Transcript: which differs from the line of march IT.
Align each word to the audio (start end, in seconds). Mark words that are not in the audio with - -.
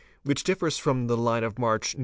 which 0.23 0.43
differs 0.43 0.77
from 0.79 1.05
the 1.05 1.15
line 1.15 1.43
of 1.43 1.59
march 1.59 1.93
IT. 1.93 1.99